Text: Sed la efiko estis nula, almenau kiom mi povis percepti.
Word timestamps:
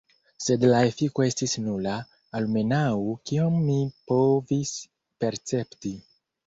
Sed 0.43 0.63
la 0.69 0.79
efiko 0.87 1.25
estis 1.25 1.53
nula, 1.67 1.93
almenau 2.41 3.07
kiom 3.31 3.63
mi 3.69 3.79
povis 4.15 4.77
percepti. 5.25 5.99